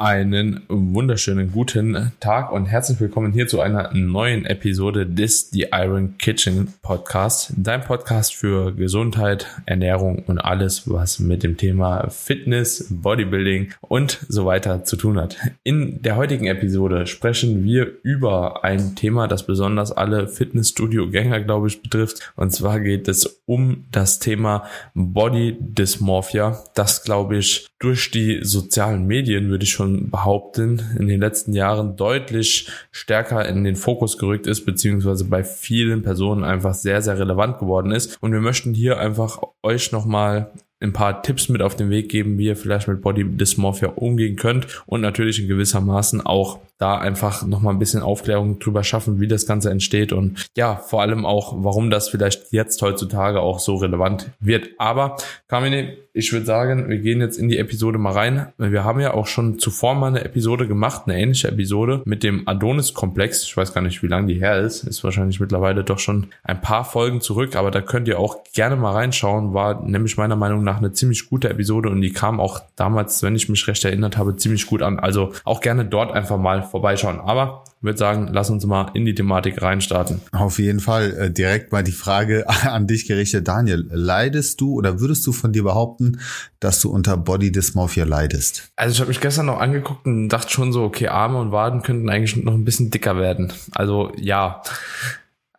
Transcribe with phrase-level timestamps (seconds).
[0.00, 6.16] Einen wunderschönen guten Tag und herzlich willkommen hier zu einer neuen Episode des The Iron
[6.18, 7.52] Kitchen Podcast.
[7.56, 14.46] Dein Podcast für Gesundheit, Ernährung und alles, was mit dem Thema Fitness, Bodybuilding und so
[14.46, 15.36] weiter zu tun hat.
[15.64, 21.82] In der heutigen Episode sprechen wir über ein Thema, das besonders alle Fitnessstudio-Gänger, glaube ich,
[21.82, 22.32] betrifft.
[22.36, 29.04] Und zwar geht es um das Thema Body Dysmorphia, das, glaube ich, durch die sozialen
[29.08, 34.46] Medien, würde ich schon behaupten, in den letzten Jahren deutlich stärker in den Fokus gerückt
[34.46, 38.16] ist, beziehungsweise bei vielen Personen einfach sehr, sehr relevant geworden ist.
[38.22, 42.38] Und wir möchten hier einfach euch nochmal ein paar Tipps mit auf den Weg geben,
[42.38, 47.44] wie ihr vielleicht mit Body Dysmorphia umgehen könnt und natürlich in gewissermaßen auch da einfach
[47.44, 51.54] nochmal ein bisschen Aufklärung drüber schaffen, wie das Ganze entsteht und ja, vor allem auch,
[51.58, 54.68] warum das vielleicht jetzt heutzutage auch so relevant wird.
[54.78, 55.16] Aber
[55.48, 58.52] Kamine, ich würde sagen, wir gehen jetzt in die Episode mal rein.
[58.58, 62.46] Wir haben ja auch schon zuvor mal eine Episode gemacht, eine ähnliche Episode mit dem
[62.46, 63.44] Adonis-Komplex.
[63.44, 64.84] Ich weiß gar nicht, wie lange die her ist.
[64.84, 68.76] Ist wahrscheinlich mittlerweile doch schon ein paar Folgen zurück, aber da könnt ihr auch gerne
[68.76, 69.54] mal reinschauen.
[69.54, 73.34] War nämlich meiner Meinung nach eine ziemlich gute Episode und die kam auch damals, wenn
[73.34, 74.98] ich mich recht erinnert habe, ziemlich gut an.
[74.98, 77.20] Also auch gerne dort einfach mal vorbeischauen.
[77.20, 80.20] Aber ich würde sagen, lass uns mal in die Thematik reinstarten.
[80.32, 83.48] Auf jeden Fall äh, direkt mal die Frage an dich gerichtet.
[83.48, 86.18] Daniel, leidest du oder würdest du von dir behaupten,
[86.60, 88.70] dass du unter Body Dysmorphia leidest?
[88.76, 91.82] Also ich habe mich gestern noch angeguckt und dachte schon so, okay, Arme und Waden
[91.82, 93.52] könnten eigentlich noch ein bisschen dicker werden.
[93.72, 94.62] Also ja.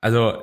[0.02, 0.42] Also,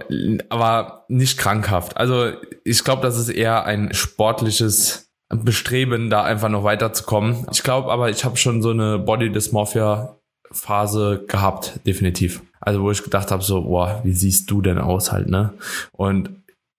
[0.48, 1.96] aber nicht krankhaft.
[1.96, 2.32] Also
[2.64, 7.46] ich glaube, das ist eher ein sportliches Bestreben, da einfach noch weiterzukommen.
[7.52, 10.16] Ich glaube aber, ich habe schon so eine Body Dysmorphia
[10.52, 12.42] Phase gehabt, definitiv.
[12.60, 15.54] Also wo ich gedacht habe, so, boah, wie siehst du denn aus halt, ne?
[15.92, 16.30] Und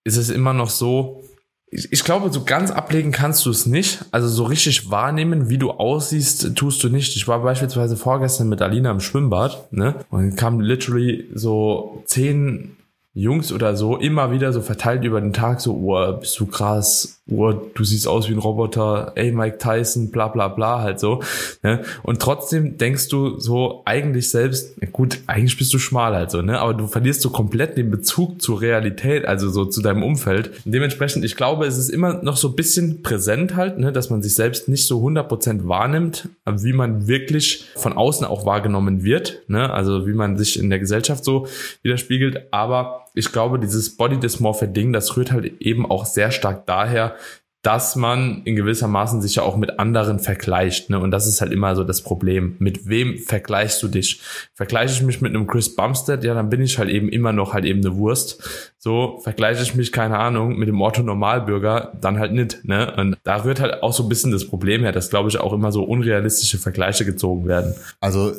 [0.05, 1.23] ist es immer noch so,
[1.69, 4.05] ich, ich glaube, so ganz ablegen kannst du es nicht.
[4.11, 7.15] Also so richtig wahrnehmen, wie du aussiehst, tust du nicht.
[7.15, 9.95] Ich war beispielsweise vorgestern mit Alina im Schwimmbad, ne?
[10.09, 12.77] Und kam literally so zehn
[13.17, 17.19] Jungs oder so immer wieder so verteilt über den Tag so, oh, bist du krass,
[17.31, 21.21] oh, du siehst aus wie ein Roboter, ey, Mike Tyson, bla bla bla, halt so.
[21.63, 21.81] Ne?
[22.03, 26.59] Und trotzdem denkst du so eigentlich selbst, gut, eigentlich bist du schmal halt so, ne?
[26.59, 30.51] Aber du verlierst so komplett den Bezug zur Realität, also so zu deinem Umfeld.
[30.65, 34.11] Und dementsprechend, ich glaube, es ist immer noch so ein bisschen präsent halt, ne, dass
[34.11, 39.41] man sich selbst nicht so 100% wahrnimmt, wie man wirklich von außen auch wahrgenommen wird,
[39.47, 39.71] ne?
[39.71, 41.47] Also wie man sich in der Gesellschaft so
[41.81, 42.53] widerspiegelt.
[42.53, 47.15] Aber ich glaube, dieses Body Dysmorphia Ding, das rührt halt eben auch sehr stark daher,
[47.63, 50.89] dass man in gewisser Maßen sich ja auch mit anderen vergleicht.
[50.89, 50.99] Ne?
[50.99, 52.55] Und das ist halt immer so das Problem.
[52.59, 54.21] Mit wem vergleichst du dich?
[54.53, 57.53] Vergleiche ich mich mit einem Chris Bumstead, ja, dann bin ich halt eben immer noch
[57.53, 58.71] halt eben eine Wurst.
[58.77, 62.63] So, vergleiche ich mich, keine Ahnung, mit dem Otto Normalbürger, dann halt nicht.
[62.63, 62.93] Ne?
[62.95, 65.51] Und da rührt halt auch so ein bisschen das Problem her, dass, glaube ich, auch
[65.51, 67.75] immer so unrealistische Vergleiche gezogen werden.
[67.99, 68.31] Also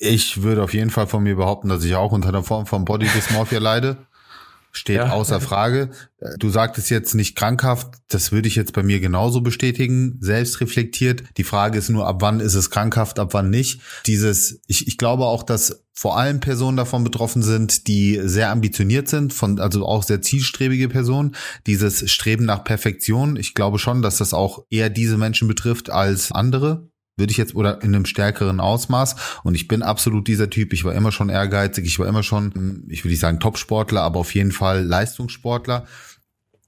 [0.00, 2.84] ich würde auf jeden Fall von mir behaupten, dass ich auch unter einer Form von
[2.84, 3.98] Body Dysmorphia leide
[4.76, 5.10] steht ja.
[5.10, 5.90] außer Frage.
[6.38, 11.22] Du sagtest jetzt nicht krankhaft, das würde ich jetzt bei mir genauso bestätigen, selbst reflektiert.
[11.36, 13.80] Die Frage ist nur, ab wann ist es krankhaft, ab wann nicht.
[14.06, 19.08] Dieses, ich, ich glaube auch, dass vor allem Personen davon betroffen sind, die sehr ambitioniert
[19.08, 21.36] sind, von, also auch sehr zielstrebige Personen.
[21.66, 26.32] Dieses Streben nach Perfektion, ich glaube schon, dass das auch eher diese Menschen betrifft als
[26.32, 29.16] andere würde ich jetzt oder in einem stärkeren Ausmaß.
[29.44, 30.72] Und ich bin absolut dieser Typ.
[30.72, 31.84] Ich war immer schon ehrgeizig.
[31.86, 35.86] Ich war immer schon, ich will nicht sagen Topsportler, aber auf jeden Fall Leistungssportler.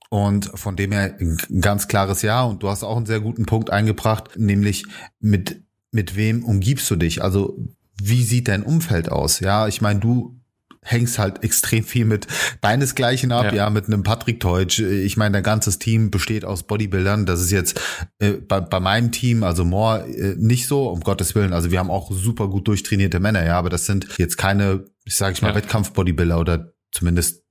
[0.08, 2.42] Und von dem her ein ganz klares Ja.
[2.44, 4.84] Und du hast auch einen sehr guten Punkt eingebracht, nämlich
[5.20, 7.22] mit, mit wem umgibst du dich?
[7.22, 7.58] Also,
[8.00, 9.40] wie sieht dein Umfeld aus?
[9.40, 10.38] Ja, ich meine, du
[10.86, 12.26] hängst halt extrem viel mit
[12.60, 14.78] deinesgleichen ab, ja, ja mit einem Patrick Teutsch.
[14.78, 17.26] Ich meine, dein ganzes Team besteht aus Bodybuildern.
[17.26, 17.80] Das ist jetzt
[18.18, 21.52] äh, bei, bei meinem Team, also More, äh, nicht so, um Gottes Willen.
[21.52, 25.16] Also wir haben auch super gut durchtrainierte Männer, ja, aber das sind jetzt keine, ich
[25.16, 25.56] sage ich mal, ja.
[25.56, 27.42] Wettkampf-Bodybuilder oder zumindest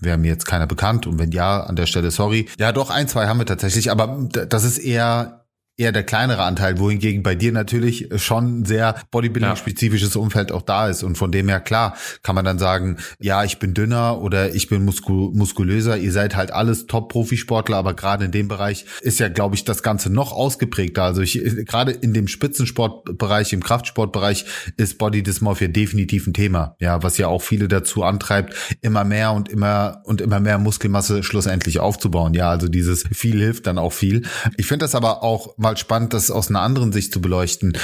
[0.00, 1.06] wäre mir jetzt keiner bekannt.
[1.06, 2.48] Und wenn ja, an der Stelle sorry.
[2.58, 5.39] Ja, doch, ein, zwei haben wir tatsächlich, aber das ist eher
[5.80, 11.02] eher der kleinere Anteil, wohingegen bei dir natürlich schon sehr Bodybuilding-spezifisches Umfeld auch da ist.
[11.02, 14.68] Und von dem her, klar, kann man dann sagen, ja, ich bin dünner oder ich
[14.68, 15.96] bin musku muskulöser.
[15.96, 19.82] Ihr seid halt alles Top-Profisportler, aber gerade in dem Bereich ist ja, glaube ich, das
[19.82, 21.02] Ganze noch ausgeprägter.
[21.02, 24.44] Also ich, gerade in dem Spitzensportbereich, im Kraftsportbereich
[24.76, 26.76] ist Body Dysmorphia definitiv ein Thema.
[26.78, 31.22] Ja, was ja auch viele dazu antreibt, immer mehr und immer und immer mehr Muskelmasse
[31.22, 32.34] schlussendlich aufzubauen.
[32.34, 34.22] Ja, also dieses viel hilft dann auch viel.
[34.58, 37.76] Ich finde das aber auch mal total spannend, das aus einer anderen Sicht zu beleuchten.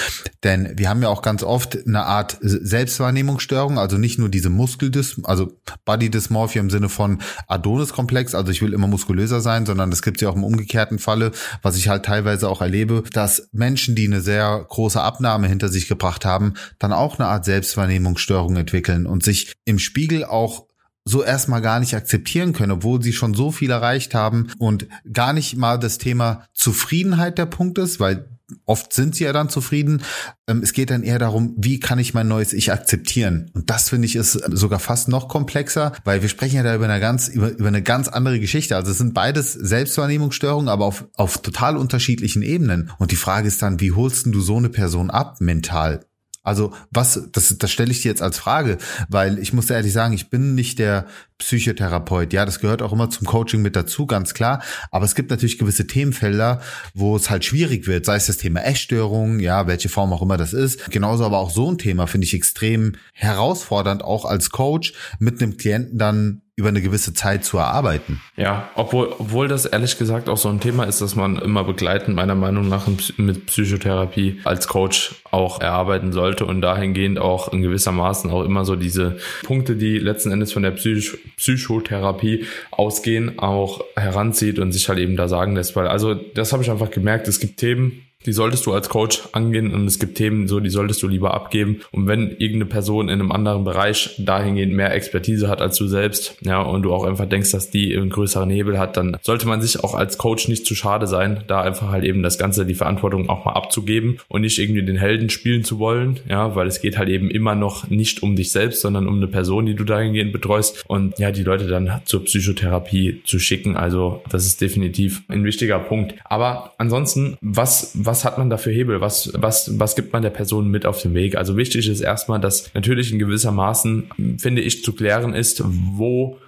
[0.43, 5.21] Denn wir haben ja auch ganz oft eine Art Selbstwahrnehmungsstörung, also nicht nur diese Muskeldys,
[5.25, 7.19] also Body Dysmorphia im Sinne von
[7.49, 10.99] Adonis-Komplex, also ich will immer muskulöser sein, sondern das gibt es ja auch im umgekehrten
[10.99, 15.69] Falle, was ich halt teilweise auch erlebe, dass Menschen, die eine sehr große Abnahme hinter
[15.69, 20.67] sich gebracht haben, dann auch eine Art Selbstwahrnehmungsstörung entwickeln und sich im Spiegel auch
[21.07, 25.33] so erstmal gar nicht akzeptieren können, obwohl sie schon so viel erreicht haben und gar
[25.33, 28.29] nicht mal das Thema Zufriedenheit der Punkt ist, weil
[28.65, 30.03] oft sind sie ja dann zufrieden.
[30.47, 33.51] Ähm, es geht dann eher darum, wie kann ich mein neues Ich akzeptieren?
[33.55, 36.89] Und das finde ich ist sogar fast noch komplexer, weil wir sprechen ja da über
[36.89, 38.77] eine ganz, über, über eine ganz andere Geschichte.
[38.77, 42.91] Also es sind beides Selbstwahrnehmungsstörungen, aber auf, auf total unterschiedlichen Ebenen.
[42.99, 46.01] Und die Frage ist dann, wie holst du so eine Person ab mental?
[46.47, 48.79] Also was, das, das stelle ich dir jetzt als Frage,
[49.09, 51.07] weil ich muss ehrlich sagen, ich bin nicht der
[51.39, 52.33] Psychotherapeut.
[52.33, 54.63] Ja, das gehört auch immer zum Coaching mit dazu, ganz klar.
[54.93, 56.61] Aber es gibt natürlich gewisse Themenfelder,
[56.95, 60.37] wo es halt schwierig wird, sei es das Thema Essstörung, ja, welche Form auch immer
[60.37, 60.89] das ist.
[60.91, 65.57] Genauso aber auch so ein Thema finde ich extrem herausfordernd, auch als Coach mit einem
[65.57, 68.23] Klienten dann über eine gewisse Zeit zu erarbeiten.
[68.35, 72.17] Ja, obwohl, obwohl das ehrlich gesagt auch so ein Thema ist, dass man immer begleitend
[72.17, 72.87] meiner Meinung nach
[73.19, 78.75] mit Psychotherapie als Coach auch erarbeiten sollte und dahingehend auch in gewissermaßen auch immer so
[78.75, 84.99] diese Punkte, die letzten Endes von der Psych Psychotherapie ausgehen, auch heranzieht und sich halt
[84.99, 88.33] eben da sagen lässt, weil also das habe ich einfach gemerkt, es gibt Themen, die
[88.33, 91.81] solltest du als Coach angehen und es gibt Themen so, die solltest du lieber abgeben.
[91.93, 96.37] Und wenn irgendeine Person in einem anderen Bereich dahingehend mehr Expertise hat als du selbst,
[96.41, 99.61] ja, und du auch einfach denkst, dass die einen größeren Hebel hat, dann sollte man
[99.61, 102.75] sich auch als Coach nicht zu schade sein, da einfach halt eben das Ganze, die
[102.75, 106.81] Verantwortung auch mal abzugeben und nicht irgendwie den Helden spielen zu wollen, ja, weil es
[106.81, 109.85] geht halt eben immer noch nicht um dich selbst, sondern um eine Person, die du
[109.85, 113.77] dahingehend betreust und ja, die Leute dann zur Psychotherapie zu schicken.
[113.77, 116.15] Also das ist definitiv ein wichtiger Punkt.
[116.25, 119.01] Aber ansonsten, was, was hat man da für Hebel?
[119.01, 121.37] Was, was, was gibt man der Person mit auf den Weg?
[121.37, 126.39] Also wichtig ist erstmal, dass natürlich in gewisser Maßen, finde ich, zu klären ist, wo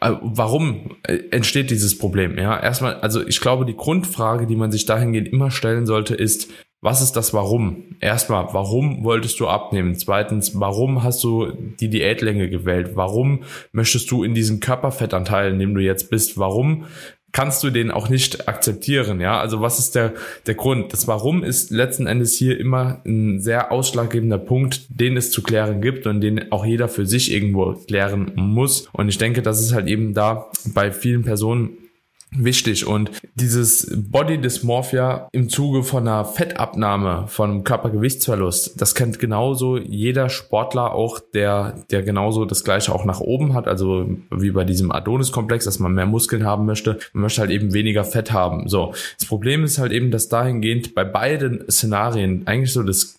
[0.00, 2.38] äh, Warum äh, entsteht dieses Problem?
[2.38, 6.48] Ja, erstmal, also ich glaube, die Grundfrage, die man sich dahingehend immer stellen sollte, ist,
[6.80, 7.96] was ist das Warum?
[8.00, 9.96] Erstmal, warum wolltest du abnehmen?
[9.96, 11.50] Zweitens, warum hast du
[11.80, 12.92] die Diätlänge gewählt?
[12.94, 13.42] Warum
[13.72, 16.38] möchtest du in diesem Körperfettanteil, in dem du jetzt bist?
[16.38, 16.84] Warum
[17.32, 19.40] kannst du den auch nicht akzeptieren, ja?
[19.40, 20.14] Also was ist der,
[20.46, 20.92] der Grund?
[20.92, 25.80] Das Warum ist letzten Endes hier immer ein sehr ausschlaggebender Punkt, den es zu klären
[25.80, 28.88] gibt und den auch jeder für sich irgendwo klären muss.
[28.92, 31.87] Und ich denke, das ist halt eben da bei vielen Personen
[32.30, 39.18] wichtig und dieses Body Dysmorphia im Zuge von einer Fettabnahme, von einem Körpergewichtsverlust, das kennt
[39.18, 44.50] genauso jeder Sportler auch, der, der genauso das gleiche auch nach oben hat, also wie
[44.50, 48.32] bei diesem Adonis-Komplex, dass man mehr Muskeln haben möchte, man möchte halt eben weniger Fett
[48.32, 48.68] haben.
[48.68, 48.92] So.
[49.18, 53.18] Das Problem ist halt eben, dass dahingehend bei beiden Szenarien eigentlich so das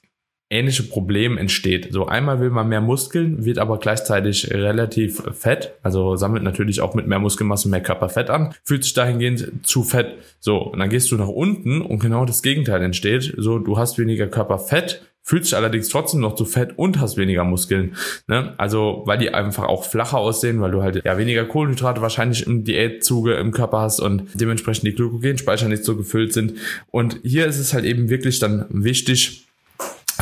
[0.49, 1.89] ähnliche Problem entsteht.
[1.91, 6.95] So einmal will man mehr Muskeln, wird aber gleichzeitig relativ fett, also sammelt natürlich auch
[6.95, 10.17] mit mehr Muskelmasse mehr Körperfett an, fühlt sich dahingehend zu fett.
[10.39, 13.33] So, und dann gehst du nach unten und genau das Gegenteil entsteht.
[13.37, 17.43] So, du hast weniger Körperfett, fühlst dich allerdings trotzdem noch zu fett und hast weniger
[17.43, 17.95] Muskeln.
[18.25, 18.55] Ne?
[18.57, 22.63] Also, weil die einfach auch flacher aussehen, weil du halt ja weniger Kohlenhydrate wahrscheinlich im
[22.63, 26.53] Diätzuge im Körper hast und dementsprechend die Glykogenspeicher nicht so gefüllt sind.
[26.89, 29.48] Und hier ist es halt eben wirklich dann wichtig,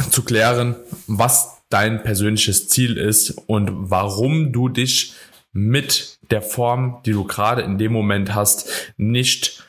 [0.09, 0.75] zu klären,
[1.07, 5.13] was dein persönliches Ziel ist und warum du dich
[5.51, 9.63] mit der Form, die du gerade in dem Moment hast, nicht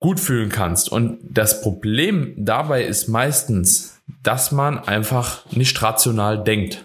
[0.00, 0.90] gut fühlen kannst.
[0.90, 6.84] Und das Problem dabei ist meistens, dass man einfach nicht rational denkt.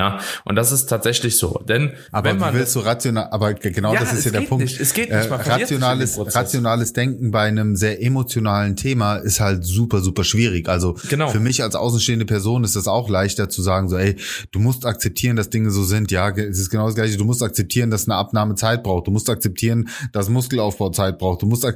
[0.00, 1.62] Ja, und das ist tatsächlich so.
[1.68, 4.64] Denn aber wenn man willst du rational, aber genau ja, das ist ja der Punkt.
[4.64, 4.80] Nicht.
[4.80, 5.28] Es geht nicht.
[5.28, 10.70] Man äh, rationales, rationales Denken bei einem sehr emotionalen Thema ist halt super, super schwierig.
[10.70, 11.28] Also genau.
[11.28, 14.16] für mich als außenstehende Person ist das auch leichter zu sagen, so, ey,
[14.52, 16.10] du musst akzeptieren, dass Dinge so sind.
[16.10, 17.18] Ja, es ist genau das Gleiche.
[17.18, 19.06] Du musst akzeptieren, dass eine Abnahme Zeit braucht.
[19.06, 21.42] Du musst akzeptieren, dass Muskelaufbau Zeit braucht.
[21.42, 21.66] Du musst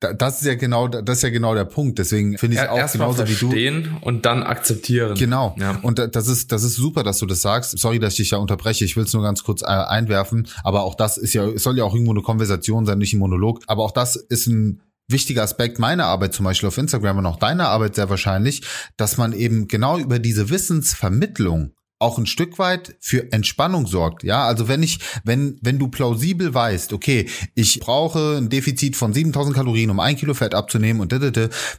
[0.00, 1.98] das ist ja genau, das ist ja genau der Punkt.
[1.98, 3.48] Deswegen finde ich es auch genauso wie du.
[3.48, 5.14] Verstehen und dann akzeptieren.
[5.14, 5.54] Genau.
[5.58, 5.78] Ja.
[5.82, 7.69] Und das ist, das ist super, dass du das sagst.
[7.70, 8.84] Sorry, dass ich dich ja unterbreche.
[8.84, 10.48] Ich will es nur ganz kurz äh, einwerfen.
[10.64, 13.18] Aber auch das ist ja, es soll ja auch irgendwo eine Konversation sein, nicht ein
[13.18, 13.62] Monolog.
[13.66, 17.38] Aber auch das ist ein wichtiger Aspekt meiner Arbeit zum Beispiel auf Instagram und auch
[17.38, 18.62] deiner Arbeit sehr wahrscheinlich,
[18.96, 24.24] dass man eben genau über diese Wissensvermittlung auch ein Stück weit für Entspannung sorgt.
[24.24, 29.12] Ja, also wenn ich, wenn, wenn du plausibel weißt, okay, ich brauche ein Defizit von
[29.12, 31.12] 7000 Kalorien, um ein Kilo Fett abzunehmen und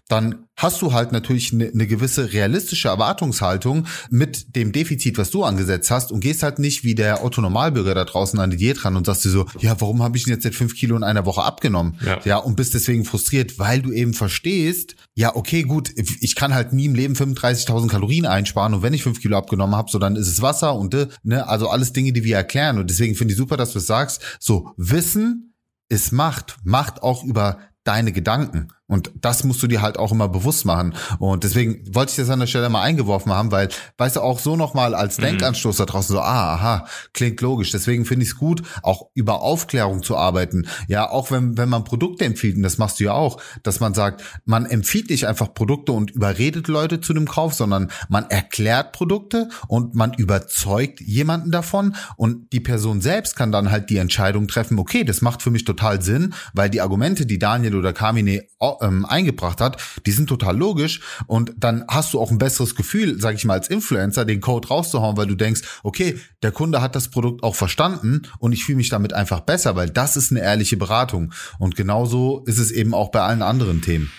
[0.08, 5.44] dann hast du halt natürlich eine, eine gewisse realistische Erwartungshaltung mit dem Defizit, was du
[5.44, 8.86] angesetzt hast und gehst halt nicht wie der Otto Normalbürger da draußen an die Diät
[8.86, 11.04] ran und sagst dir so, ja, warum habe ich denn jetzt seit fünf Kilo in
[11.04, 11.98] einer Woche abgenommen?
[12.06, 12.20] Ja.
[12.25, 16.72] ja, und bist deswegen frustriert, weil du eben verstehst, ja, okay, gut, ich kann halt
[16.72, 20.15] nie im Leben 35.000 Kalorien einsparen und wenn ich fünf Kilo abgenommen habe, so dann
[20.15, 23.38] ist es Wasser und ne, also alles Dinge, die wir erklären und deswegen finde ich
[23.38, 25.53] super, dass du es sagst, so Wissen
[25.89, 28.70] ist Macht, Macht auch über deine Gedanken.
[28.91, 30.93] Und das musst du dir halt auch immer bewusst machen.
[31.17, 34.38] Und deswegen wollte ich das an der Stelle mal eingeworfen haben, weil, weißt du, auch
[34.38, 35.24] so nochmal als mhm.
[35.24, 37.71] Denkanstoß da draußen so, ah, aha, klingt logisch.
[37.71, 40.67] Deswegen finde ich es gut, auch über Aufklärung zu arbeiten.
[40.89, 43.93] Ja, auch wenn, wenn man Produkte empfiehlt, und das machst du ja auch, dass man
[43.93, 48.91] sagt, man empfiehlt nicht einfach Produkte und überredet Leute zu dem Kauf, sondern man erklärt
[48.91, 54.50] Produkte und man überzeugt jemanden davon und die Person selbst kann dann halt die Entscheidung
[54.50, 58.43] treffen, okay, das macht für mich total Sinn, weil die Argumente, die Daniel oder Kamine
[58.81, 63.19] ähm, eingebracht hat, die sind total logisch und dann hast du auch ein besseres Gefühl,
[63.19, 66.95] sag ich mal, als Influencer den Code rauszuhauen, weil du denkst, okay, der Kunde hat
[66.95, 70.41] das Produkt auch verstanden und ich fühle mich damit einfach besser, weil das ist eine
[70.41, 71.33] ehrliche Beratung.
[71.59, 74.11] Und genauso ist es eben auch bei allen anderen Themen.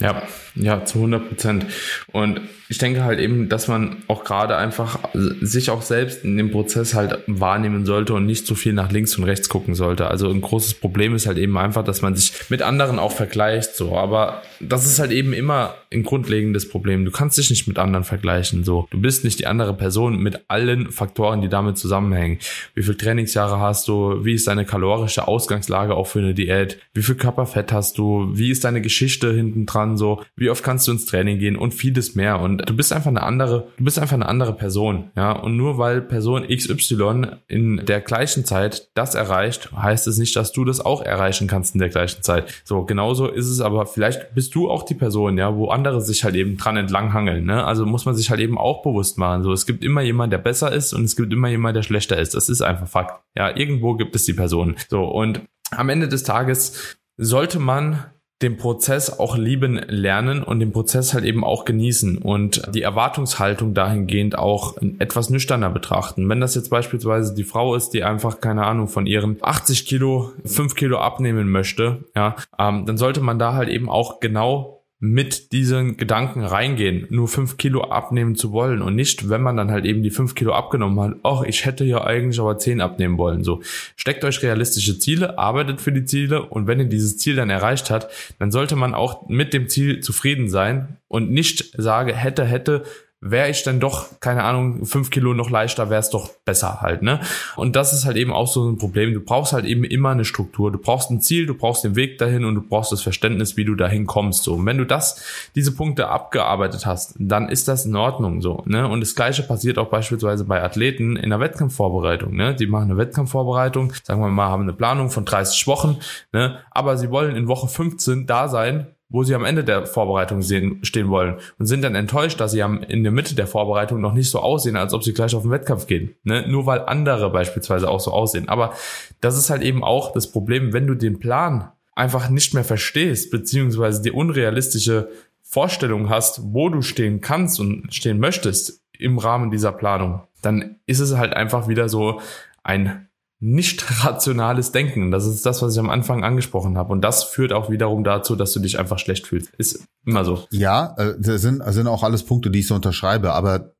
[0.00, 0.22] Ja,
[0.54, 1.66] ja, zu 100 Prozent.
[2.10, 2.40] Und
[2.70, 6.94] ich denke halt eben, dass man auch gerade einfach sich auch selbst in dem Prozess
[6.94, 10.06] halt wahrnehmen sollte und nicht zu viel nach links und rechts gucken sollte.
[10.06, 13.74] Also ein großes Problem ist halt eben einfach, dass man sich mit anderen auch vergleicht,
[13.74, 13.96] so.
[13.96, 17.04] Aber das ist halt eben immer ein grundlegendes Problem.
[17.04, 18.86] Du kannst dich nicht mit anderen vergleichen, so.
[18.90, 22.38] Du bist nicht die andere Person mit allen Faktoren, die damit zusammenhängen.
[22.74, 24.24] Wie viel Trainingsjahre hast du?
[24.24, 26.78] Wie ist deine kalorische Ausgangslage auch für eine Diät?
[26.94, 28.30] Wie viel Körperfett hast du?
[28.32, 29.89] Wie ist deine Geschichte hinten dran?
[29.96, 32.40] So, wie oft kannst du ins Training gehen und vieles mehr.
[32.40, 35.32] Und du bist einfach eine andere, du bist einfach eine andere Person, ja.
[35.32, 40.52] Und nur weil Person XY in der gleichen Zeit das erreicht, heißt es nicht, dass
[40.52, 42.62] du das auch erreichen kannst in der gleichen Zeit.
[42.64, 46.24] So, genauso ist es aber, vielleicht bist du auch die Person, ja, wo andere sich
[46.24, 47.64] halt eben dran entlanghangeln, ne.
[47.64, 49.42] Also muss man sich halt eben auch bewusst machen.
[49.42, 52.18] So, es gibt immer jemand, der besser ist und es gibt immer jemand, der schlechter
[52.18, 52.34] ist.
[52.34, 53.22] Das ist einfach Fakt.
[53.36, 54.76] Ja, irgendwo gibt es die Person.
[54.88, 58.04] So, und am Ende des Tages sollte man
[58.42, 63.74] den Prozess auch lieben lernen und den Prozess halt eben auch genießen und die Erwartungshaltung
[63.74, 66.28] dahingehend auch etwas nüchterner betrachten.
[66.28, 70.32] Wenn das jetzt beispielsweise die Frau ist, die einfach, keine Ahnung, von ihren 80 Kilo
[70.44, 75.52] 5 Kilo abnehmen möchte, ja, ähm, dann sollte man da halt eben auch genau mit
[75.52, 79.86] diesen Gedanken reingehen, nur fünf Kilo abnehmen zu wollen und nicht, wenn man dann halt
[79.86, 83.42] eben die fünf Kilo abgenommen hat, ach, ich hätte ja eigentlich aber zehn abnehmen wollen.
[83.42, 83.62] So,
[83.96, 87.90] steckt euch realistische Ziele, arbeitet für die Ziele und wenn ihr dieses Ziel dann erreicht
[87.90, 92.84] habt, dann sollte man auch mit dem Ziel zufrieden sein und nicht sage, hätte, hätte,
[93.22, 97.02] wäre ich dann doch, keine Ahnung, fünf Kilo noch leichter, wäre es doch besser halt,
[97.02, 97.20] ne?
[97.54, 99.12] Und das ist halt eben auch so ein Problem.
[99.12, 100.72] Du brauchst halt eben immer eine Struktur.
[100.72, 103.66] Du brauchst ein Ziel, du brauchst den Weg dahin und du brauchst das Verständnis, wie
[103.66, 104.54] du dahin kommst, so.
[104.54, 105.22] Und wenn du das,
[105.54, 108.88] diese Punkte abgearbeitet hast, dann ist das in Ordnung, so, ne?
[108.88, 112.54] Und das Gleiche passiert auch beispielsweise bei Athleten in der Wettkampfvorbereitung, ne?
[112.54, 115.98] Die machen eine Wettkampfvorbereitung, sagen wir mal, haben eine Planung von 30 Wochen,
[116.32, 116.58] ne?
[116.70, 120.78] Aber sie wollen in Woche 15 da sein, wo sie am Ende der Vorbereitung sehen,
[120.82, 124.14] stehen wollen und sind dann enttäuscht, dass sie am, in der Mitte der Vorbereitung noch
[124.14, 126.14] nicht so aussehen, als ob sie gleich auf den Wettkampf gehen.
[126.22, 126.46] Ne?
[126.48, 128.48] Nur weil andere beispielsweise auch so aussehen.
[128.48, 128.72] Aber
[129.20, 133.30] das ist halt eben auch das Problem, wenn du den Plan einfach nicht mehr verstehst,
[133.30, 135.10] beziehungsweise die unrealistische
[135.42, 141.00] Vorstellung hast, wo du stehen kannst und stehen möchtest im Rahmen dieser Planung, dann ist
[141.00, 142.20] es halt einfach wieder so
[142.62, 143.08] ein
[143.40, 145.10] nicht rationales Denken.
[145.10, 146.92] Das ist das, was ich am Anfang angesprochen habe.
[146.92, 149.50] Und das führt auch wiederum dazu, dass du dich einfach schlecht fühlst.
[149.56, 150.44] Ist immer so.
[150.50, 153.32] Ja, äh, das sind, das sind auch alles Punkte, die ich so unterschreibe.
[153.32, 153.72] Aber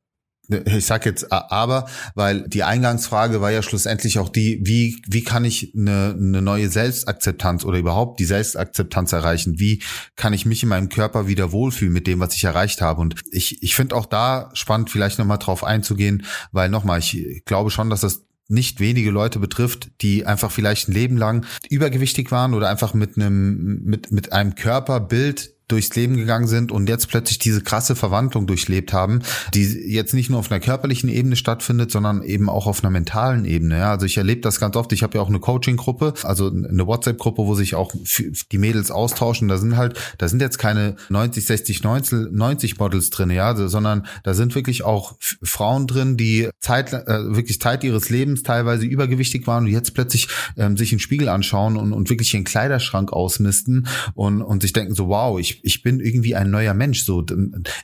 [0.50, 5.22] äh, ich sag jetzt aber, weil die Eingangsfrage war ja schlussendlich auch die, wie, wie
[5.22, 9.60] kann ich eine, eine neue Selbstakzeptanz oder überhaupt die Selbstakzeptanz erreichen?
[9.60, 9.82] Wie
[10.16, 13.02] kann ich mich in meinem Körper wieder wohlfühlen mit dem, was ich erreicht habe?
[13.02, 17.70] Und ich, ich finde auch da spannend, vielleicht nochmal drauf einzugehen, weil nochmal, ich glaube
[17.70, 22.54] schon, dass das nicht wenige Leute betrifft, die einfach vielleicht ein Leben lang übergewichtig waren
[22.54, 27.38] oder einfach mit einem mit mit einem Körperbild durchs Leben gegangen sind und jetzt plötzlich
[27.38, 29.20] diese krasse Verwandlung durchlebt haben,
[29.54, 33.44] die jetzt nicht nur auf einer körperlichen Ebene stattfindet, sondern eben auch auf einer mentalen
[33.44, 33.78] Ebene.
[33.78, 34.92] Ja, also ich erlebe das ganz oft.
[34.92, 37.92] Ich habe ja auch eine Coaching-Gruppe, also eine WhatsApp-Gruppe, wo sich auch
[38.52, 39.48] die Mädels austauschen.
[39.48, 44.06] Da sind halt, da sind jetzt keine 90, 60, 90, 90 Models drin, ja, sondern
[44.24, 49.46] da sind wirklich auch Frauen drin, die Zeit, äh, wirklich Zeit ihres Lebens teilweise übergewichtig
[49.46, 53.86] waren und jetzt plötzlich ähm, sich einen Spiegel anschauen und, und wirklich ihren Kleiderschrank ausmisten
[54.14, 57.04] und, und sich denken so, wow, ich ich, bin irgendwie ein neuer Mensch.
[57.04, 57.24] So,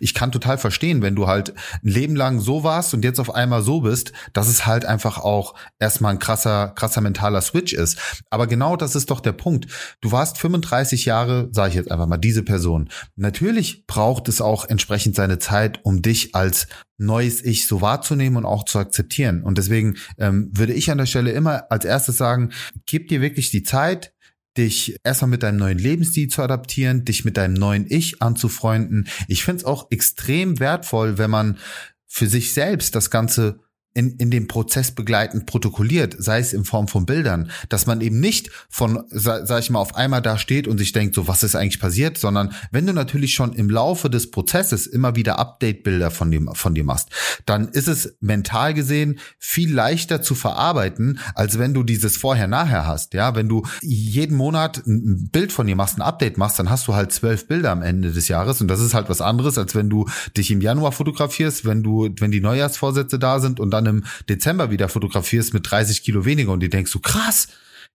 [0.01, 3.35] ich kann total verstehen, wenn du halt ein Leben lang so warst und jetzt auf
[3.35, 7.99] einmal so bist, dass es halt einfach auch erstmal ein krasser, krasser mentaler Switch ist.
[8.31, 9.67] Aber genau das ist doch der Punkt.
[10.01, 12.89] Du warst 35 Jahre, sage ich jetzt einfach mal, diese Person.
[13.17, 16.67] Natürlich braucht es auch entsprechend seine Zeit, um dich als
[16.99, 19.43] neues Ich so wahrzunehmen und auch zu akzeptieren.
[19.43, 22.53] Und deswegen ähm, würde ich an der Stelle immer als erstes sagen,
[22.87, 24.13] gib dir wirklich die Zeit,
[24.59, 29.09] dich erstmal mit deinem neuen Lebensstil zu adaptieren, dich mit deinem neuen Ich anzufreunden.
[29.29, 31.59] Ich finde es auch extrem wertvoll, wenn man
[32.07, 33.61] für sich selbst das Ganze
[33.97, 38.21] in, in dem Prozess begleitend protokolliert, sei es in Form von Bildern, dass man eben
[38.21, 41.43] nicht von, sag, sag ich mal, auf einmal da steht und sich denkt, so was
[41.43, 46.11] ist eigentlich passiert, sondern wenn du natürlich schon im Laufe des Prozesses immer wieder Update-Bilder
[46.11, 47.09] von dem, von dir machst,
[47.47, 53.15] dann ist es mental gesehen viel leichter zu verarbeiten, als wenn du dieses Vorher-Nachher hast.
[53.15, 56.87] Ja, wenn du jeden Monat ein Bild von dir machst, ein Update machst, dann hast
[56.87, 59.75] du halt zwölf Bilder am Ende des Jahres und das ist halt was anderes, als
[59.75, 63.86] wenn du dich im Januar fotografierst, wenn du, wenn die Neujahrsvorsätze da sind und dann
[63.87, 67.49] dann im Dezember wieder fotografierst mit 30 Kilo weniger und die denkst so krass.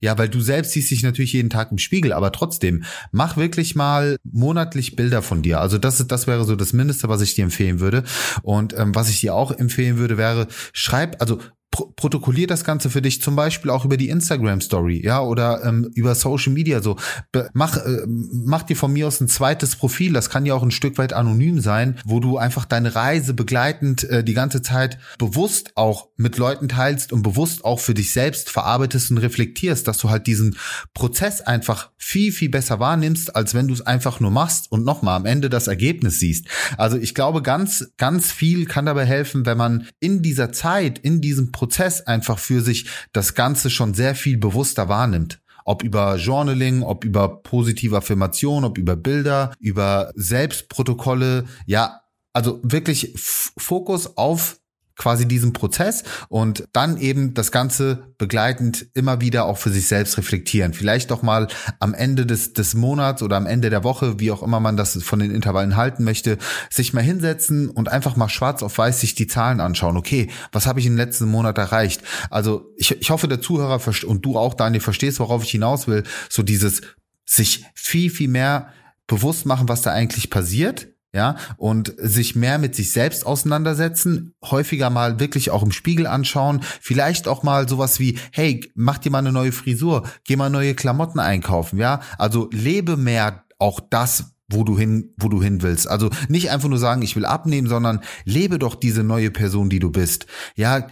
[0.03, 3.75] Ja, weil du selbst siehst dich natürlich jeden Tag im Spiegel, aber trotzdem, mach wirklich
[3.75, 5.61] mal monatlich Bilder von dir.
[5.61, 8.03] Also das, das wäre so das Mindeste, was ich dir empfehlen würde.
[8.41, 11.39] Und ähm, was ich dir auch empfehlen würde, wäre, schreib, also
[11.71, 15.89] protokollier das Ganze für dich zum Beispiel auch über die Instagram Story, ja, oder ähm,
[15.95, 16.97] über Social Media so.
[17.31, 20.63] Be mach, äh, mach dir von mir aus ein zweites Profil, das kann ja auch
[20.63, 24.99] ein Stück weit anonym sein, wo du einfach deine Reise begleitend äh, die ganze Zeit
[25.17, 29.97] bewusst auch mit Leuten teilst und bewusst auch für dich selbst verarbeitest und reflektierst, dass
[29.97, 30.57] du halt diesen
[30.93, 35.15] Prozess einfach viel, viel besser wahrnimmst, als wenn du es einfach nur machst und nochmal
[35.15, 36.47] am Ende das Ergebnis siehst.
[36.77, 41.21] Also ich glaube, ganz, ganz viel kann dabei helfen, wenn man in dieser Zeit, in
[41.21, 41.60] diesem Prozess
[42.07, 45.41] einfach für sich das Ganze schon sehr viel bewusster wahrnimmt.
[45.65, 51.45] Ob über Journaling, ob über positive Affirmation, ob über Bilder, über Selbstprotokolle.
[51.65, 52.01] Ja,
[52.33, 54.60] also wirklich Fokus auf
[54.97, 60.17] quasi diesen Prozess und dann eben das Ganze begleitend immer wieder auch für sich selbst
[60.17, 60.73] reflektieren.
[60.73, 61.47] Vielleicht doch mal
[61.79, 65.01] am Ende des, des Monats oder am Ende der Woche, wie auch immer man das
[65.03, 66.37] von den Intervallen halten möchte,
[66.69, 69.97] sich mal hinsetzen und einfach mal schwarz auf weiß sich die Zahlen anschauen.
[69.97, 72.01] Okay, was habe ich im letzten Monat erreicht?
[72.29, 76.03] Also ich, ich hoffe, der Zuhörer und du auch, Daniel, verstehst, worauf ich hinaus will.
[76.29, 76.81] So dieses
[77.25, 78.73] sich viel, viel mehr
[79.07, 84.89] bewusst machen, was da eigentlich passiert ja, und sich mehr mit sich selbst auseinandersetzen, häufiger
[84.89, 89.19] mal wirklich auch im Spiegel anschauen, vielleicht auch mal sowas wie, hey, mach dir mal
[89.19, 94.63] eine neue Frisur, geh mal neue Klamotten einkaufen, ja, also lebe mehr auch das, wo
[94.63, 95.87] du hin, wo du hin willst.
[95.87, 99.79] Also nicht einfach nur sagen, ich will abnehmen, sondern lebe doch diese neue Person, die
[99.79, 100.25] du bist.
[100.55, 100.87] Ja,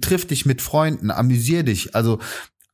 [0.00, 1.94] triff dich mit Freunden, amüsier dich.
[1.94, 2.18] Also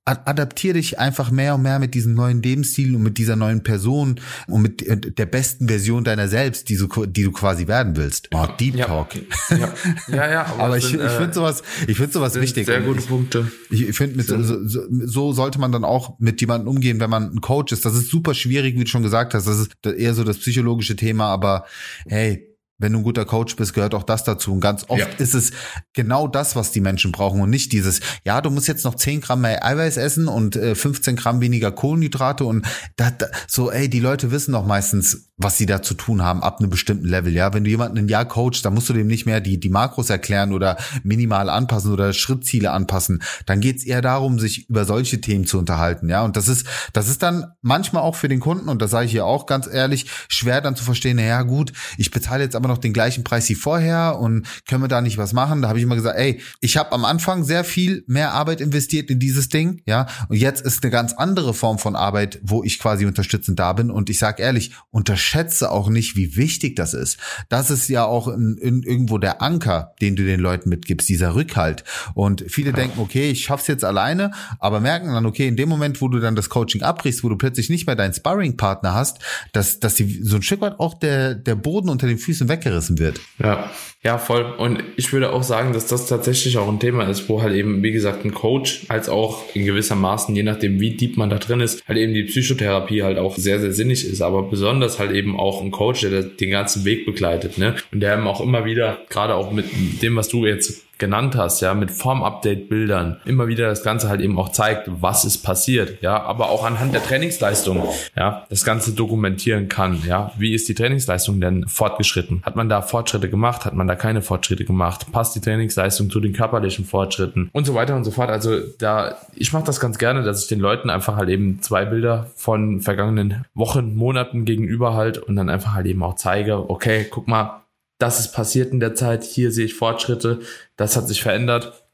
[0.04, 4.20] adaptier dich einfach mehr und mehr mit diesem neuen Lebensstil und mit dieser neuen Person
[4.48, 8.28] und mit äh, der besten Version deiner selbst, die du, die du quasi werden willst.
[8.34, 9.14] Oh, Deep ja, Talk.
[9.50, 9.74] Ja,
[10.08, 12.66] ja, ja aber, aber ich, sind, ich finde äh, sowas, ich finde sowas wichtig.
[12.66, 13.52] Sehr gute Punkte.
[13.70, 17.32] Ich, ich finde, so, so, so sollte man dann auch mit jemandem umgehen, wenn man
[17.34, 17.84] ein Coach ist.
[17.84, 19.46] Das ist super schwierig, wie du schon gesagt hast.
[19.46, 21.64] Das ist eher so das psychologische Thema, aber
[22.06, 24.52] hey, wenn du ein guter Coach bist, gehört auch das dazu.
[24.52, 25.06] Und ganz oft ja.
[25.18, 25.52] ist es
[25.92, 29.20] genau das, was die Menschen brauchen und nicht dieses, ja, du musst jetzt noch 10
[29.20, 33.88] Gramm mehr Eiweiß essen und äh, 15 Gramm weniger Kohlenhydrate und da, da, so, ey,
[33.88, 37.32] die Leute wissen doch meistens, was sie da zu tun haben ab einem bestimmten Level.
[37.32, 39.68] Ja, wenn du jemanden ein Jahr coachst, dann musst du dem nicht mehr die, die
[39.68, 43.22] Makros erklären oder minimal anpassen oder Schrittziele anpassen.
[43.46, 46.08] Dann geht's eher darum, sich über solche Themen zu unterhalten.
[46.08, 49.06] Ja, und das ist, das ist dann manchmal auch für den Kunden, und das sage
[49.06, 52.56] ich hier auch ganz ehrlich, schwer dann zu verstehen, na ja, gut, ich bezahle jetzt
[52.62, 55.62] aber noch den gleichen Preis wie vorher und können wir da nicht was machen?
[55.62, 59.10] Da habe ich immer gesagt, ey, ich habe am Anfang sehr viel mehr Arbeit investiert
[59.10, 62.78] in dieses Ding, ja, und jetzt ist eine ganz andere Form von Arbeit, wo ich
[62.78, 63.90] quasi unterstützend da bin.
[63.90, 67.18] Und ich sage ehrlich, unterschätze auch nicht, wie wichtig das ist.
[67.48, 71.34] Das ist ja auch in, in irgendwo der Anker, den du den Leuten mitgibst, dieser
[71.34, 71.84] Rückhalt.
[72.14, 76.00] Und viele denken, okay, ich schaff's jetzt alleine, aber merken dann, okay, in dem Moment,
[76.00, 79.18] wo du dann das Coaching abbrichst, wo du plötzlich nicht mehr deinen Sparring-Partner hast,
[79.52, 82.51] dass, dass die, so ein Stück weit auch der, der Boden unter den Füßen weg
[82.52, 83.20] weggerissen wird.
[83.42, 83.70] Ja,
[84.04, 84.44] ja, voll.
[84.58, 87.82] Und ich würde auch sagen, dass das tatsächlich auch ein Thema ist, wo halt eben,
[87.84, 91.38] wie gesagt, ein Coach als auch in gewisser Maßen, je nachdem, wie deep man da
[91.38, 94.20] drin ist, halt eben die Psychotherapie halt auch sehr, sehr sinnig ist.
[94.20, 97.76] Aber besonders halt eben auch ein Coach, der den ganzen Weg begleitet, ne?
[97.92, 99.66] Und der eben auch immer wieder, gerade auch mit
[100.02, 104.38] dem, was du jetzt genannt hast, ja, mit Form-Update-Bildern immer wieder das Ganze halt eben
[104.38, 107.82] auch zeigt, was ist passiert, ja, aber auch anhand der Trainingsleistung,
[108.16, 112.40] ja, das Ganze dokumentieren kann, ja, wie ist die Trainingsleistung denn fortgeschritten?
[112.44, 113.64] Hat man da Fortschritte gemacht?
[113.64, 115.10] Hat man da keine Fortschritte gemacht?
[115.10, 117.50] Passt die Trainingsleistung zu den körperlichen Fortschritten?
[117.52, 118.30] Und so weiter und so fort.
[118.30, 121.84] Also da, ich mache das ganz gerne, dass ich den Leuten einfach halt eben zwei
[121.84, 127.06] Bilder von vergangenen Wochen, Monaten gegenüber halt und dann einfach halt eben auch zeige, okay,
[127.10, 127.61] guck mal,
[128.02, 130.40] das ist passiert in der Zeit, hier sehe ich Fortschritte,
[130.76, 131.84] das hat sich verändert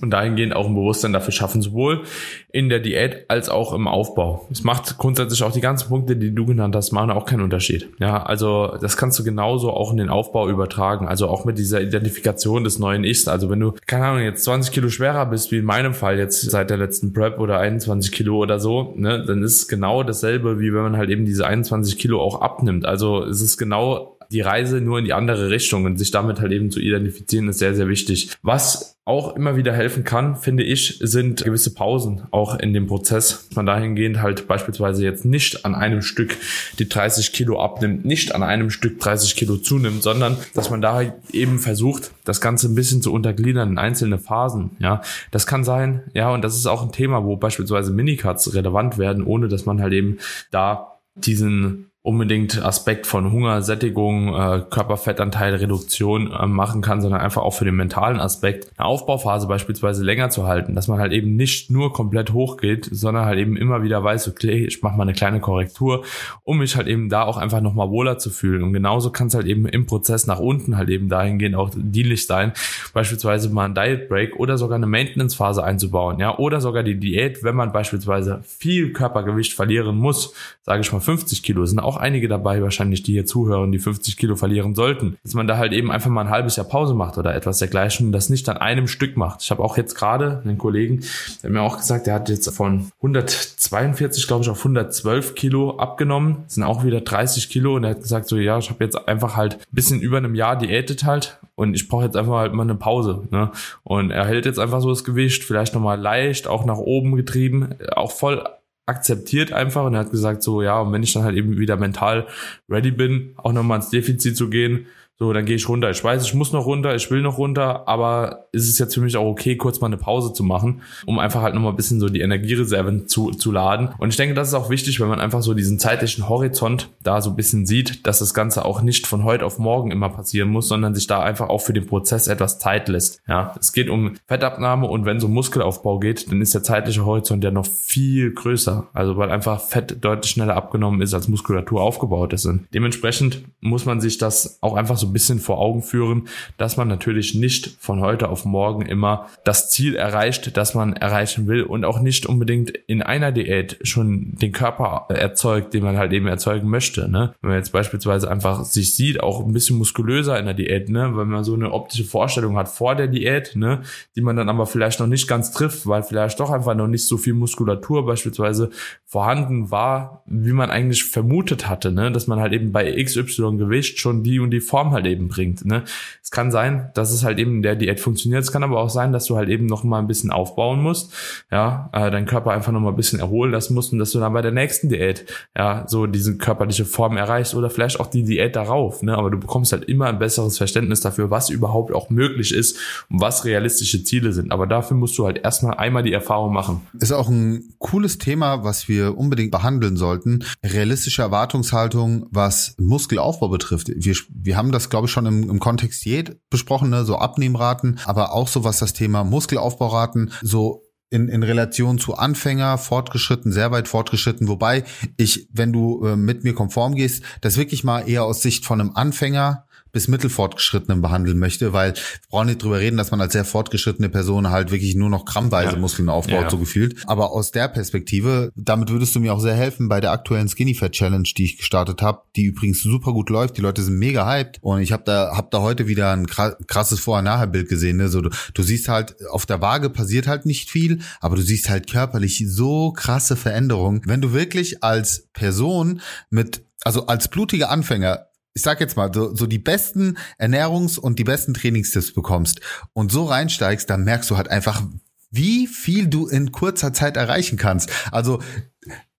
[0.00, 2.04] und dahingehend auch ein Bewusstsein dafür schaffen, sowohl
[2.52, 4.46] in der Diät als auch im Aufbau.
[4.50, 7.90] Es macht grundsätzlich auch die ganzen Punkte, die du genannt hast, machen auch keinen Unterschied.
[7.98, 11.08] Ja, also das kannst du genauso auch in den Aufbau übertragen.
[11.08, 13.28] Also auch mit dieser Identifikation des neuen Ichs.
[13.28, 16.40] Also wenn du, keine Ahnung, jetzt 20 Kilo schwerer bist, wie in meinem Fall jetzt
[16.42, 20.60] seit der letzten Prep oder 21 Kilo oder so, ne, dann ist es genau dasselbe,
[20.60, 22.86] wie wenn man halt eben diese 21 Kilo auch abnimmt.
[22.86, 26.52] Also es ist genau die Reise nur in die andere Richtung und sich damit halt
[26.52, 28.30] eben zu identifizieren, ist sehr, sehr wichtig.
[28.42, 33.48] Was auch immer wieder helfen kann, finde ich, sind gewisse Pausen auch in dem Prozess.
[33.54, 36.36] Man dahingehend halt beispielsweise jetzt nicht an einem Stück
[36.78, 41.14] die 30 Kilo abnimmt, nicht an einem Stück 30 Kilo zunimmt, sondern dass man da
[41.32, 44.70] eben versucht, das Ganze ein bisschen zu untergliedern in einzelne Phasen.
[44.78, 46.02] Ja, das kann sein.
[46.14, 49.82] Ja, und das ist auch ein Thema, wo beispielsweise Minicuts relevant werden, ohne dass man
[49.82, 50.18] halt eben
[50.52, 57.42] da diesen unbedingt Aspekt von Hunger, Sättigung, äh, Körperfettanteil, Reduktion äh, machen kann, sondern einfach
[57.42, 61.36] auch für den mentalen Aspekt eine Aufbauphase beispielsweise länger zu halten, dass man halt eben
[61.36, 65.12] nicht nur komplett hochgeht, sondern halt eben immer wieder weiß, okay, ich mache mal eine
[65.12, 66.04] kleine Korrektur,
[66.42, 68.64] um mich halt eben da auch einfach nochmal wohler zu fühlen.
[68.64, 72.26] Und genauso kann es halt eben im Prozess nach unten halt eben dahingehend auch dienlich
[72.26, 72.52] sein,
[72.92, 76.98] beispielsweise mal ein Diet Break oder sogar eine Maintenance Phase einzubauen, ja, oder sogar die
[76.98, 80.34] Diät, wenn man beispielsweise viel Körpergewicht verlieren muss,
[80.64, 83.78] sage ich mal 50 Kilo, sind auch auch einige dabei wahrscheinlich, die hier zuhören, die
[83.78, 85.16] 50 Kilo verlieren sollten.
[85.22, 88.06] Dass man da halt eben einfach mal ein halbes Jahr Pause macht oder etwas dergleichen
[88.06, 89.42] und das nicht an einem Stück macht.
[89.42, 91.04] Ich habe auch jetzt gerade einen Kollegen,
[91.42, 96.38] der mir auch gesagt, der hat jetzt von 142, glaube ich, auf 112 Kilo abgenommen.
[96.44, 99.08] Das sind auch wieder 30 Kilo und er hat gesagt so, ja, ich habe jetzt
[99.08, 102.54] einfach halt ein bisschen über einem Jahr diätet halt und ich brauche jetzt einfach halt
[102.54, 103.28] mal eine Pause.
[103.30, 103.50] Ne?
[103.84, 107.74] Und er hält jetzt einfach so das Gewicht, vielleicht nochmal leicht, auch nach oben getrieben,
[107.94, 108.44] auch voll
[108.86, 111.76] akzeptiert einfach und er hat gesagt so, ja, und wenn ich dann halt eben wieder
[111.76, 112.26] mental
[112.68, 114.86] ready bin, auch nochmal ins Defizit zu gehen,
[115.18, 115.88] so, dann gehe ich runter.
[115.90, 119.00] Ich weiß, ich muss noch runter, ich will noch runter, aber ist es jetzt für
[119.00, 122.00] mich auch okay, kurz mal eine Pause zu machen, um einfach halt nochmal ein bisschen
[122.00, 123.90] so die Energiereserven zu, zu laden.
[123.98, 127.20] Und ich denke, das ist auch wichtig, wenn man einfach so diesen zeitlichen Horizont da
[127.20, 130.48] so ein bisschen sieht, dass das Ganze auch nicht von heute auf morgen immer passieren
[130.48, 133.20] muss, sondern sich da einfach auch für den Prozess etwas Zeit lässt.
[133.28, 137.44] Ja, es geht um Fettabnahme und wenn so Muskelaufbau geht, dann ist der zeitliche Horizont
[137.44, 138.88] ja noch viel größer.
[138.92, 142.46] Also weil einfach Fett deutlich schneller abgenommen ist, als Muskulatur aufgebaut ist.
[142.46, 146.76] Und dementsprechend muss man sich das auch einfach so ein bisschen vor Augen führen, dass
[146.76, 151.62] man natürlich nicht von heute auf morgen immer das Ziel erreicht, das man erreichen will
[151.62, 156.26] und auch nicht unbedingt in einer Diät schon den Körper erzeugt, den man halt eben
[156.26, 157.10] erzeugen möchte.
[157.10, 157.34] Ne?
[157.40, 161.12] Wenn man jetzt beispielsweise einfach sich sieht, auch ein bisschen muskulöser in der Diät, ne?
[161.16, 163.82] wenn man so eine optische Vorstellung hat vor der Diät, ne?
[164.16, 167.06] die man dann aber vielleicht noch nicht ganz trifft, weil vielleicht doch einfach noch nicht
[167.06, 168.70] so viel Muskulatur beispielsweise
[169.04, 172.12] vorhanden war, wie man eigentlich vermutet hatte, ne?
[172.12, 175.64] dass man halt eben bei XY Gewicht schon die und die Form halt eben bringt.
[175.64, 175.84] Ne?
[176.22, 178.42] Es kann sein, dass es halt eben in der Diät funktioniert.
[178.42, 181.12] Es kann aber auch sein, dass du halt eben noch mal ein bisschen aufbauen musst,
[181.50, 184.20] ja, äh, deinen Körper einfach noch mal ein bisschen erholen lassen musst und dass du
[184.20, 185.26] dann bei der nächsten Diät
[185.56, 189.02] ja so diese körperliche Form erreichst oder vielleicht auch die Diät darauf.
[189.02, 189.16] Ne?
[189.16, 192.78] Aber du bekommst halt immer ein besseres Verständnis dafür, was überhaupt auch möglich ist
[193.10, 194.52] und was realistische Ziele sind.
[194.52, 196.82] Aber dafür musst du halt erstmal einmal die Erfahrung machen.
[196.98, 200.44] Ist auch ein cooles Thema, was wir unbedingt behandeln sollten.
[200.64, 203.90] Realistische Erwartungshaltung, was Muskelaufbau betrifft.
[203.94, 207.04] Wir, wir haben das, glaube ich, schon im, im Kontext Diät besprochen, ne?
[207.04, 212.78] so Abnehmraten, aber auch so was das Thema Muskelaufbauraten, so in, in Relation zu Anfänger,
[212.78, 214.84] fortgeschritten, sehr weit fortgeschritten, wobei
[215.18, 218.80] ich, wenn du äh, mit mir konform gehst, das wirklich mal eher aus Sicht von
[218.80, 222.00] einem Anfänger bis mittelfortgeschrittenen behandeln möchte, weil wir
[222.30, 225.72] brauchen nicht drüber reden, dass man als sehr fortgeschrittene Person halt wirklich nur noch grammweise
[225.72, 225.78] ja.
[225.78, 226.50] Muskeln aufbaut, ja.
[226.50, 226.96] so gefühlt.
[227.06, 230.74] Aber aus der Perspektive, damit würdest du mir auch sehr helfen bei der aktuellen Skinny
[230.74, 233.58] Fat Challenge, die ich gestartet habe, die übrigens super gut läuft.
[233.58, 237.00] Die Leute sind mega hyped und ich habe da hab da heute wieder ein krasses
[237.00, 237.98] Vorher-Nachher-Bild gesehen.
[237.98, 238.08] Ne?
[238.08, 241.68] So, du, du siehst halt, auf der Waage passiert halt nicht viel, aber du siehst
[241.68, 244.00] halt körperlich so krasse Veränderungen.
[244.06, 246.00] Wenn du wirklich als Person
[246.30, 251.18] mit also als blutiger Anfänger ich sag jetzt mal, so, so die besten Ernährungs- und
[251.18, 252.60] die besten Trainingstipps bekommst
[252.92, 254.82] und so reinsteigst, dann merkst du halt einfach,
[255.30, 257.90] wie viel du in kurzer Zeit erreichen kannst.
[258.12, 258.40] Also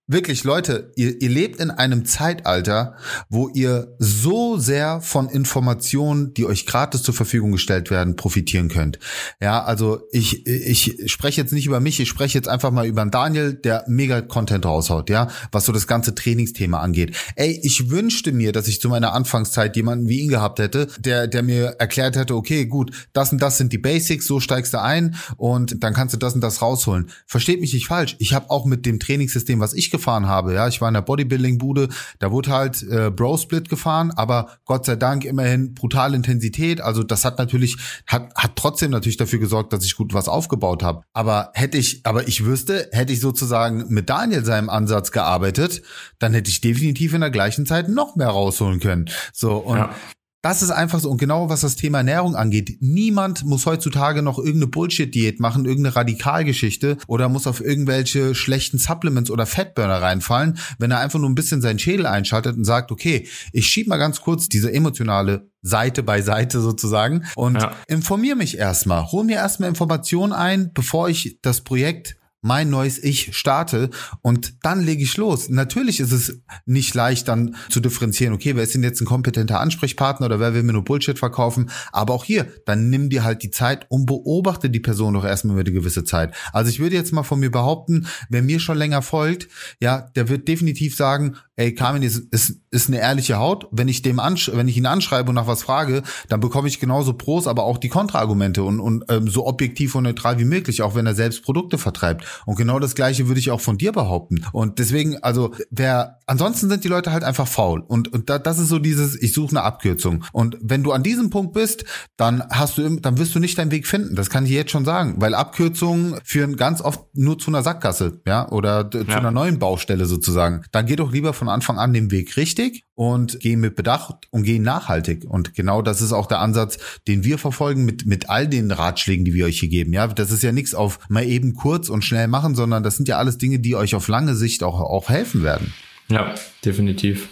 [0.06, 2.98] Wirklich, Leute, ihr, ihr lebt in einem Zeitalter,
[3.30, 9.00] wo ihr so sehr von Informationen, die euch gratis zur Verfügung gestellt werden, profitieren könnt.
[9.40, 13.02] Ja, also ich, ich spreche jetzt nicht über mich, ich spreche jetzt einfach mal über
[13.02, 17.16] einen Daniel, der mega Content raushaut, ja, was so das ganze Trainingsthema angeht.
[17.38, 21.28] Ey, ich wünschte mir, dass ich zu meiner Anfangszeit jemanden wie ihn gehabt hätte, der,
[21.28, 24.82] der mir erklärt hätte, okay, gut, das und das sind die Basics, so steigst du
[24.82, 27.10] ein und dann kannst du das und das rausholen.
[27.26, 28.18] Versteht mich nicht falsch.
[28.20, 30.54] Ich habe auch mit dem Trainingssystem, was ich gefahren habe.
[30.54, 31.88] Ja, ich war in der Bodybuilding-Bude,
[32.20, 36.82] da wurde halt äh, Bro-Split gefahren, aber Gott sei Dank immerhin brutale Intensität.
[36.82, 37.78] Also das hat natürlich,
[38.08, 41.04] hat, hat trotzdem natürlich dafür gesorgt, dass ich gut was aufgebaut habe.
[41.14, 45.84] Aber hätte ich, aber ich wüsste, hätte ich sozusagen mit Daniel seinem Ansatz gearbeitet,
[46.20, 49.06] dann hätte ich definitiv in der gleichen Zeit noch mehr rausholen können.
[49.32, 49.96] So, und ja.
[50.44, 51.10] Das ist einfach so.
[51.10, 55.96] Und genau was das Thema Ernährung angeht, niemand muss heutzutage noch irgendeine Bullshit-Diät machen, irgendeine
[55.96, 61.36] Radikalgeschichte oder muss auf irgendwelche schlechten Supplements oder Fettburner reinfallen, wenn er einfach nur ein
[61.36, 66.04] bisschen seinen Schädel einschaltet und sagt, okay, ich schieb mal ganz kurz diese emotionale Seite
[66.04, 67.72] bei Seite sozusagen und ja.
[67.88, 73.36] informiere mich erstmal, hol mir erstmal Informationen ein, bevor ich das Projekt mein neues Ich
[73.36, 73.90] starte
[74.22, 75.50] und dann lege ich los.
[75.50, 79.60] Natürlich ist es nicht leicht dann zu differenzieren, okay, wer ist denn jetzt ein kompetenter
[79.60, 83.44] Ansprechpartner oder wer will mir nur Bullshit verkaufen, aber auch hier, dann nimm dir halt
[83.44, 86.34] die Zeit und beobachte die Person doch erstmal über eine gewisse Zeit.
[86.52, 89.48] Also ich würde jetzt mal von mir behaupten, wer mir schon länger folgt,
[89.80, 93.68] ja, der wird definitiv sagen, ey, Carmen ist, ist, ist eine ehrliche Haut.
[93.72, 96.80] Wenn ich dem ansch wenn ich ihn anschreibe und nach was frage, dann bekomme ich
[96.80, 100.82] genauso Pros, aber auch die Kontraargumente und, und ähm, so objektiv und neutral wie möglich,
[100.82, 102.26] auch wenn er selbst Produkte vertreibt.
[102.46, 104.46] Und genau das Gleiche würde ich auch von dir behaupten.
[104.52, 107.82] Und deswegen, also wer, ansonsten sind die Leute halt einfach faul.
[107.82, 110.24] Und, und da, das ist so dieses, ich suche eine Abkürzung.
[110.32, 111.86] Und wenn du an diesem Punkt bist,
[112.18, 114.16] dann hast du, dann wirst du nicht deinen Weg finden.
[114.16, 118.22] Das kann ich jetzt schon sagen, weil Abkürzungen führen ganz oft nur zu einer Sackgasse,
[118.28, 119.18] ja, oder zu ja.
[119.18, 120.64] einer neuen Baustelle sozusagen.
[120.72, 124.44] Dann geh doch lieber von Anfang an den Weg richtig und geh mit Bedacht und
[124.44, 125.26] geh nachhaltig.
[125.28, 129.26] Und genau das ist auch der Ansatz, den wir verfolgen mit, mit all den Ratschlägen,
[129.26, 129.94] die wir euch hier geben.
[129.94, 133.08] Ja, das ist ja nichts auf mal eben kurz und schnell machen, sondern das sind
[133.08, 135.74] ja alles Dinge, die euch auf lange Sicht auch, auch helfen werden.
[136.10, 136.34] Ja,
[136.64, 137.30] definitiv.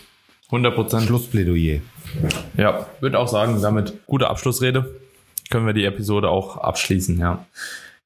[0.48, 1.04] 100 Prozent.
[1.04, 1.80] Schlussplädoyer.
[2.58, 5.00] Ja, würde auch sagen, damit gute Abschlussrede
[5.50, 7.46] können wir die Episode auch abschließen, ja.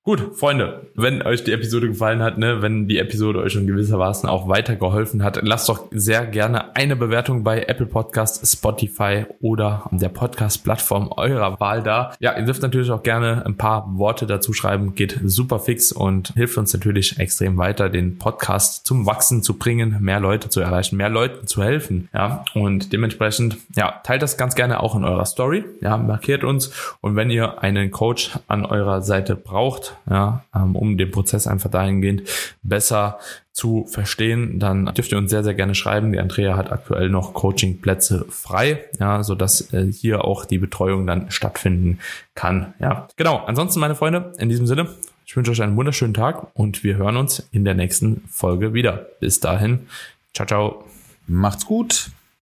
[0.07, 4.29] Gut, Freunde, wenn euch die Episode gefallen hat, ne, wenn die Episode euch schon gewissermaßen
[4.29, 10.09] auch weitergeholfen hat, lasst doch sehr gerne eine Bewertung bei Apple Podcast, Spotify oder der
[10.09, 12.13] Podcast-Plattform eurer Wahl da.
[12.19, 16.33] Ja, ihr dürft natürlich auch gerne ein paar Worte dazu schreiben, geht super fix und
[16.35, 20.97] hilft uns natürlich extrem weiter, den Podcast zum Wachsen zu bringen, mehr Leute zu erreichen,
[20.97, 22.09] mehr Leuten zu helfen.
[22.13, 25.65] Ja, und dementsprechend, ja, teilt das ganz gerne auch in eurer Story.
[25.81, 30.97] Ja, markiert uns und wenn ihr einen Coach an eurer Seite braucht, ja, ähm, um
[30.97, 32.23] den Prozess einfach dahingehend
[32.63, 33.19] besser
[33.51, 36.11] zu verstehen, dann dürft ihr uns sehr, sehr gerne schreiben.
[36.11, 41.07] Die Andrea hat aktuell noch Coachingplätze frei, ja, so dass äh, hier auch die Betreuung
[41.07, 41.99] dann stattfinden
[42.33, 42.73] kann.
[42.79, 43.43] Ja, genau.
[43.45, 44.87] Ansonsten, meine Freunde, in diesem Sinne,
[45.25, 49.07] ich wünsche euch einen wunderschönen Tag und wir hören uns in der nächsten Folge wieder.
[49.19, 49.87] Bis dahin,
[50.33, 50.83] ciao, ciao.
[51.27, 52.11] Macht's gut.